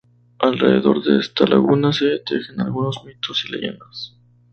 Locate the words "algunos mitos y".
2.59-3.51